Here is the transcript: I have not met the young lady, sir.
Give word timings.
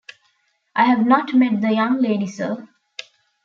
I 0.75 0.85
have 0.85 1.05
not 1.05 1.31
met 1.35 1.61
the 1.61 1.73
young 1.75 2.01
lady, 2.01 2.25
sir. 2.25 2.67